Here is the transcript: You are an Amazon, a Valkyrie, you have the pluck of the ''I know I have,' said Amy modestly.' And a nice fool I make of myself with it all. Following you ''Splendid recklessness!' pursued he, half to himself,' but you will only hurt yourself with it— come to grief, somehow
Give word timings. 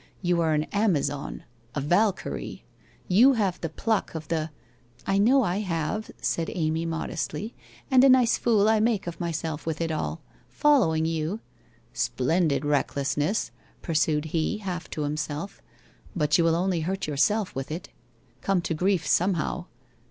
You 0.23 0.41
are 0.41 0.55
an 0.55 0.63
Amazon, 0.73 1.43
a 1.75 1.79
Valkyrie, 1.79 2.63
you 3.07 3.33
have 3.33 3.61
the 3.61 3.69
pluck 3.69 4.15
of 4.15 4.27
the 4.29 4.49
''I 5.05 5.19
know 5.19 5.43
I 5.43 5.57
have,' 5.57 6.09
said 6.19 6.49
Amy 6.55 6.87
modestly.' 6.87 7.53
And 7.91 8.03
a 8.03 8.09
nice 8.09 8.35
fool 8.35 8.67
I 8.67 8.79
make 8.79 9.05
of 9.05 9.19
myself 9.19 9.67
with 9.67 9.79
it 9.79 9.91
all. 9.91 10.19
Following 10.49 11.05
you 11.05 11.39
''Splendid 12.07 12.65
recklessness!' 12.65 13.51
pursued 13.83 14.25
he, 14.33 14.57
half 14.57 14.89
to 14.89 15.03
himself,' 15.03 15.61
but 16.15 16.35
you 16.35 16.43
will 16.45 16.55
only 16.55 16.79
hurt 16.79 17.05
yourself 17.05 17.53
with 17.55 17.69
it— 17.71 17.89
come 18.41 18.59
to 18.63 18.73
grief, 18.73 19.05
somehow 19.05 19.65